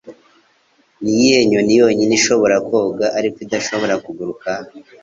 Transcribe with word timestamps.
Niyihe 1.01 1.39
nyoni 1.49 1.73
yonyine 1.79 2.13
ishobora 2.19 2.55
koga 2.67 3.05
ariko 3.17 3.37
idashobora 3.45 3.93
kuguruka? 4.03 4.49